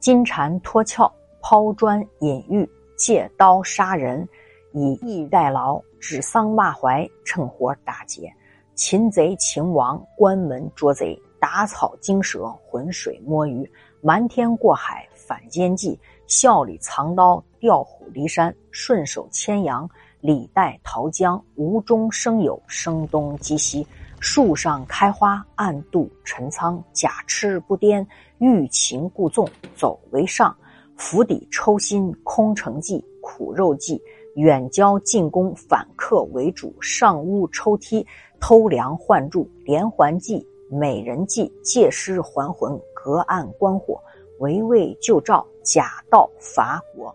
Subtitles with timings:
[0.00, 1.12] 金蝉脱壳，
[1.42, 4.26] 抛砖引玉，借刀杀人，
[4.72, 8.32] 以逸待劳，指桑骂槐，趁火打劫。
[8.74, 19.86] 擒贼擒王，关门捉贼，打草惊蛇，浑水摸鱼，瞒天过海，反间计，笑里藏刀，调虎离山，顺手牵羊，
[20.22, 23.86] 李代桃僵，无中生有，声东击西。
[24.20, 28.06] 树上开花，暗度陈仓，假痴不癫，
[28.38, 30.54] 欲擒故纵，走为上。
[30.94, 34.00] 釜底抽薪，空城计，苦肉计，
[34.34, 38.06] 远交近攻，反客为主，上屋抽梯。
[38.38, 43.98] 偷梁换柱，连环计，美人计，借尸还魂，隔岸观火，
[44.40, 47.14] 围魏救赵，假道伐国。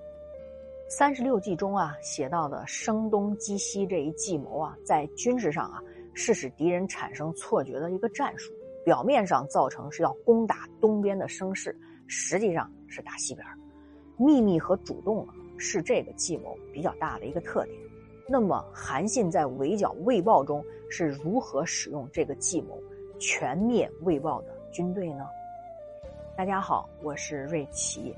[0.88, 5.82] 三十六计中啊，写到的声东击西这一计谋啊，在军事上啊，
[6.16, 8.52] 是使敌人产生错觉的一个战术。
[8.84, 11.76] 表面上造成是要攻打东边的声势，
[12.08, 13.46] 实际上是打西边。
[14.18, 17.76] 秘密和主动啊，是这个计谋比较大的一个特点。
[18.28, 22.80] 那么，韩信在围剿魏豹中是如何使用这个计谋
[23.20, 25.26] 全灭魏豹的军队呢？
[26.38, 28.16] 大家好，我是瑞奇，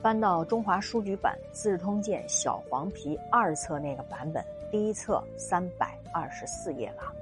[0.00, 7.15] 翻到中华书局版《资治通鉴》小黄皮二册那个版本，第一册三百二十四页了。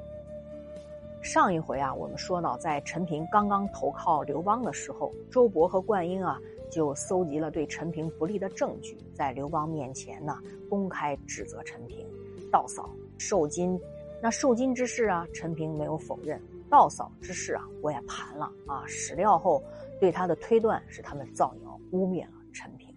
[1.24, 6.38] 上一回啊，我们说到，在陈平刚刚投靠刘邦的时候，周勃和灌婴啊
[6.70, 12.06] 就搜集了对陈平不利的证据，在刘邦面前呢公开指责陈平。
[12.52, 13.80] 盗嫂受金，
[14.20, 18.84] 那受金之事啊，陈平没有否认；盗嫂之事啊，我也盘了啊。
[18.86, 19.62] 史料后
[19.98, 22.94] 对他的推断是他们造谣污蔑了陈平。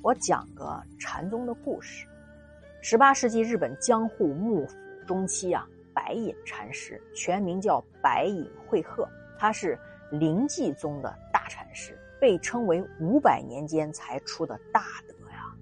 [0.00, 2.06] 我讲个禅宗的故事。
[2.80, 4.76] 十八世纪日本江户幕府
[5.08, 9.78] 中期啊，白隐禅师全名叫白隐慧鹤，他是
[10.10, 15.54] 灵济宗的大禅师，被称为五百年间才出的大德呀。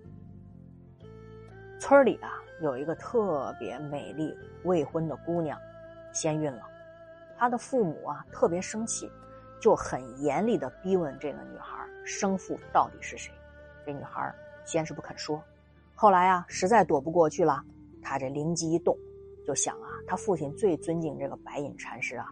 [1.79, 2.31] 村里啊。
[2.63, 5.59] 有一个特别美丽未婚的姑娘，
[6.13, 6.61] 先孕了，
[7.39, 9.11] 她的父母啊特别生气，
[9.59, 13.33] 就很严厉的逼问这个女孩生父到底是谁。
[13.87, 14.31] 这女孩
[14.67, 15.43] 先是不肯说，
[15.95, 17.65] 后来啊实在躲不过去了，
[18.03, 18.95] 她这灵机一动，
[19.47, 22.29] 就想啊，他父亲最尊敬这个白隐禅师啊，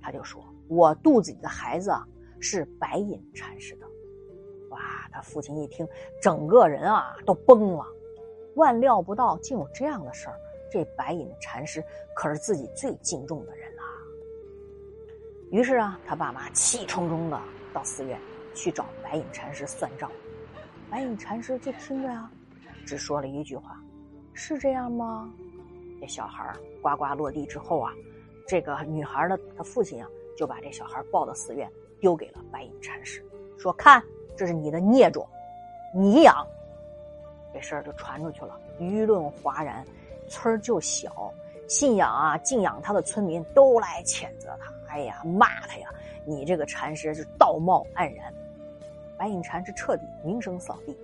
[0.00, 2.04] 他就说：“我肚子里的孩子啊
[2.40, 3.86] 是白隐禅师的。”
[4.70, 4.80] 哇，
[5.12, 5.86] 他父亲一听，
[6.20, 7.86] 整个人啊都崩了。
[8.56, 10.36] 万料不到，竟有这样的事儿！
[10.70, 11.82] 这白隐禅师
[12.14, 13.84] 可是自己最敬重的人啊。
[15.50, 17.40] 于是啊，他爸妈气冲冲的
[17.72, 18.18] 到寺院
[18.54, 20.10] 去找白隐禅师算账。
[20.90, 22.28] 白隐禅师就听着呀，
[22.84, 23.80] 只说了一句话
[24.34, 25.32] ：“是这样吗？”
[26.00, 26.52] 这小孩
[26.82, 27.92] 呱呱落地之后啊，
[28.46, 31.70] 这个女孩的她父亲啊，就把这小孩抱到寺院，
[32.00, 33.24] 丢给了白隐禅师，
[33.58, 34.02] 说：“看，
[34.36, 35.26] 这是你的孽种，
[35.94, 36.46] 你养。”
[37.54, 39.82] 这事儿就传出去了，舆论哗然，
[40.28, 41.32] 村就小，
[41.66, 45.88] 信仰啊敬仰他的村民都来谴责他，哎呀骂他呀，
[46.26, 48.32] 你这个禅师是道貌岸然。
[49.16, 50.94] 白隐禅师彻底名声扫地。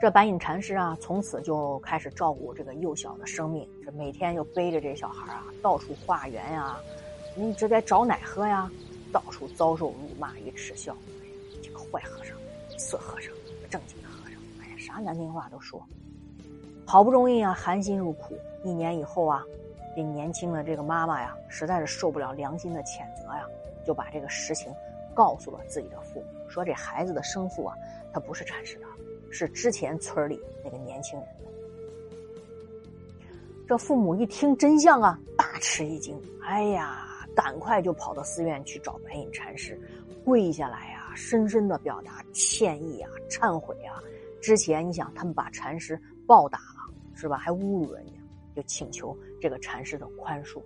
[0.00, 6.76] 这白隐禅师啊，从此就开始照顾这个幼小的生命，这每天又背着这小孩啊到处化缘呀，
[7.34, 8.70] 你这该找奶喝呀，
[9.12, 10.94] 到处遭受辱骂与耻笑。
[11.62, 12.36] 这个坏和尚，
[12.76, 13.32] 色和尚，
[13.70, 14.76] 正经的和尚，哎呀。
[14.78, 15.82] 啥难听话都说，
[16.84, 19.42] 好不容易啊，含辛茹苦一年以后啊，
[19.96, 23.46] 这年轻的这个妈妈呀，实在是受不了良心的谴责呀，
[23.86, 24.70] 就把这个实情
[25.14, 27.74] 告诉了自己的父母，说这孩子的生父啊，
[28.12, 28.86] 他不是禅师的，
[29.34, 31.28] 是之前村里那个年轻人。
[33.66, 39.76] 这父母一听真相啊，大吃一惊，哎呀，赶快就跑到寺院去找白隐禅师，
[40.24, 44.00] 跪下来呀，深深的表达歉意啊，忏悔啊。
[44.40, 47.36] 之前你想他们把禅师暴打了是吧？
[47.36, 48.12] 还侮辱人家，
[48.54, 50.60] 就请求这个禅师的宽恕，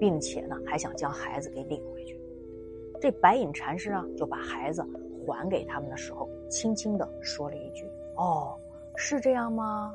[0.00, 2.18] 并且呢还想将孩子给领回去。
[3.00, 4.84] 这白隐禅师啊就把孩子
[5.26, 7.84] 还给他们的时候，轻轻的说了一句
[8.18, 8.58] ：“哦，
[8.96, 9.94] 是这样吗？”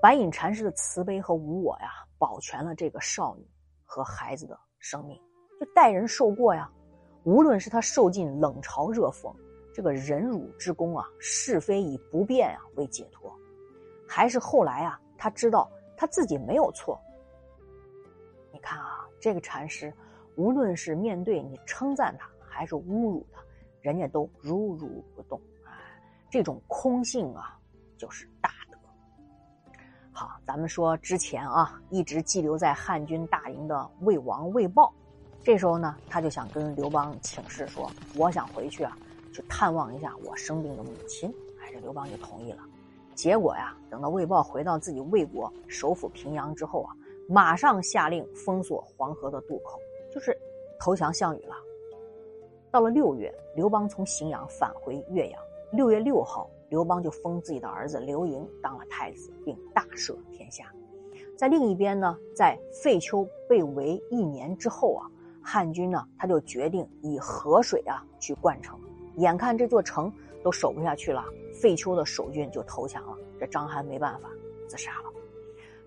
[0.00, 1.88] 白隐禅师的慈悲和无我呀，
[2.18, 3.48] 保全了这个少女
[3.84, 5.18] 和孩子的生命。
[5.58, 6.70] 就待人受过呀，
[7.22, 9.34] 无论是他受尽冷嘲热讽。
[9.72, 13.34] 这个忍辱之功啊，是非以不变啊为解脱，
[14.06, 17.00] 还是后来啊，他知道他自己没有错。
[18.52, 19.92] 你看啊，这个禅师，
[20.36, 23.42] 无论是面对你称赞他，还是侮辱他，
[23.80, 25.40] 人家都如如不动。
[26.34, 27.56] 这种空性啊，
[27.96, 28.76] 就是大德。
[30.10, 34.92] 好，咱们说之前啊，一直寄留在汉军大营的魏王魏豹，
[35.44, 37.88] 这时候呢，他就想跟刘邦请示说
[38.18, 38.98] ：“我想回去啊，
[39.32, 41.32] 去探望一下我生病的母亲。”
[41.62, 42.64] 哎，这刘邦就同意了。
[43.14, 46.96] 结果呀，等到魏豹回到自己魏国首府平阳之后啊，
[47.28, 49.78] 马上下令封锁黄河的渡口，
[50.12, 50.36] 就是
[50.80, 51.54] 投降项羽了。
[52.72, 55.40] 到了六月，刘邦从荥阳返回岳阳。
[55.74, 60.72] 六月六号，刘邦就封自己的儿子刘盈当了太子，并大赦天下。
[61.36, 65.10] 在另一边呢，在废丘被围一年之后啊。
[65.42, 68.78] 汉军呢，他就决定以河水啊去灌城，
[69.16, 70.10] 眼看这座城
[70.42, 74.30] 都守不下去了，废丘的守军就投降了，这章邯没办法，
[74.68, 75.12] 自杀了。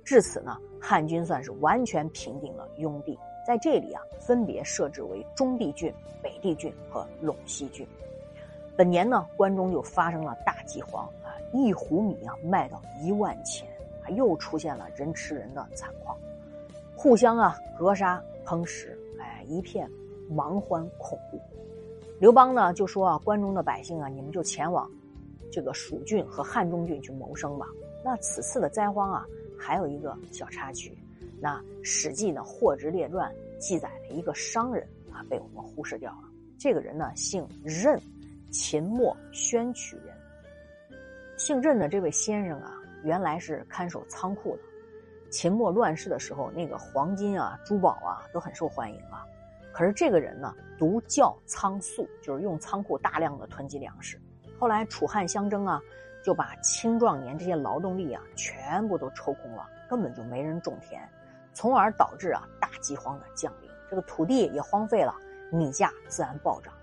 [0.03, 3.17] 至此呢，汉军算是完全平定了雍地，
[3.47, 5.91] 在这里啊，分别设置为中地郡、
[6.21, 7.87] 北地郡和陇西郡。
[8.77, 13.67] 本年呢，关中就发生了大饥荒啊，一斛米啊卖到一万钱，
[14.03, 16.15] 啊，又出现了人吃人的惨况，
[16.95, 18.95] 互相啊格杀烹食。
[19.19, 19.89] 哎一片
[20.29, 21.41] 忙欢恐怖，
[22.19, 24.87] 刘邦呢就说啊，关中的百姓啊，你们就前往
[25.51, 27.65] 这个蜀郡和汉中郡去谋生吧。
[28.05, 29.25] 那此次的灾荒啊，
[29.57, 30.95] 还有一个小插曲，
[31.41, 36.29] 那《史记》呢《霍职列传》记载了一个商人啊，被我们忽视掉了。
[36.59, 37.99] 这个人呢姓任，
[38.51, 40.15] 秦末宣曲人。
[41.37, 42.73] 姓任的这位先生啊，
[43.03, 44.61] 原来是看守仓库的。
[45.29, 49.25] 秦末乱世的时候，那个黄金啊、珠宝啊都很受欢迎啊。
[49.73, 54.19] 可是这个人呢，独教仓粟，就是用仓库大量的囤积粮食。
[54.57, 55.79] 后来楚汉相争啊，
[56.23, 60.99] 就把青壮年这些劳动力啊全部都抽空了，根本就没人种田，
[61.53, 63.69] 从而导致啊大饥荒的降临。
[63.89, 65.13] 这个土地也荒废了，
[65.51, 66.73] 米价自然暴涨。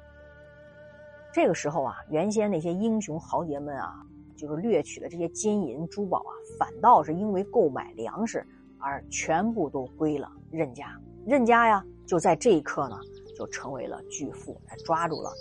[1.34, 8.46] 这个时候啊，原先那些英雄豪杰们啊，就是掠取的这些金银珠宝啊，反倒是因为购买粮食
[8.78, 10.96] 而全部都归了任家。
[11.26, 11.84] 任家呀。
[12.06, 13.00] 就在这一刻呢，
[13.34, 15.32] 就成为了巨富，他抓住了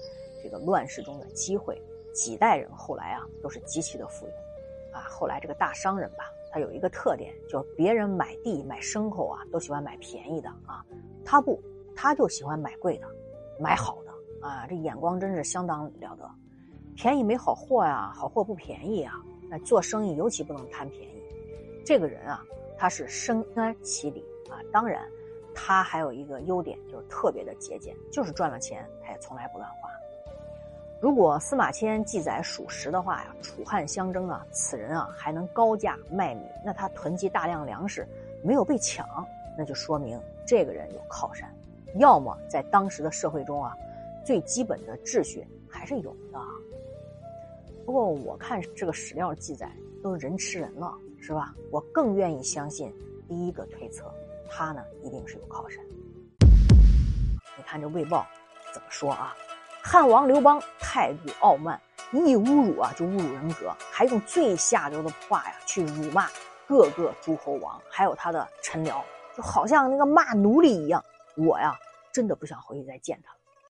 [0.42, 1.80] 这个乱世中的机会。
[2.14, 4.32] 几代人后来啊，都是极其的富有，
[4.98, 10.86] 啊，后来这个大商人吧，他有一个特点，就是别人买地买牲口啊，都喜欢买便宜的啊，
[11.26, 11.62] 他不，
[11.94, 13.08] 他就喜欢买贵的，
[13.60, 14.13] 买好的
[14.44, 16.30] 啊，这眼光真是相当了得。
[16.96, 19.16] 便宜没好货呀，好货不便宜啊，
[19.50, 21.24] 那做生意尤其不能贪便宜。
[21.84, 22.44] 这个人啊，
[22.78, 25.02] 他是深谙其理啊，当然。
[25.56, 29.88] 他还有一个优点，就是特别的节俭，就是赚了钱他也从来不乱花。
[31.00, 38.04] 如果司马迁记载属实的话呀，楚汉相争啊，此人啊还能高价卖米，那他囤积大量粮食
[38.44, 39.08] 没有被抢，
[39.56, 41.48] 那就说明这个人有靠山。
[42.00, 43.78] 要么在当时的社会中啊，
[44.26, 46.40] 最基本的秩序还是有的。
[47.86, 49.70] 不过我看这个史料记载
[50.02, 51.54] 都是人吃人了，是吧？
[51.72, 52.94] 我更愿意相信
[53.28, 54.12] 第一个推测。
[54.50, 55.84] 他呢，一定是有靠山。
[57.58, 58.26] 你看这魏豹
[58.74, 59.36] 怎么说啊？
[59.82, 61.80] 汉王刘邦态度傲慢，
[62.14, 66.30] 一侮辱啊就侮辱人格，还用最下流的话呀去辱骂
[66.66, 69.02] 各个诸侯王，还有他的臣僚，
[69.36, 71.04] 就好像那个骂奴隶一样。
[71.36, 71.76] 我呀，
[72.14, 73.40] 真的不想回去再见他了。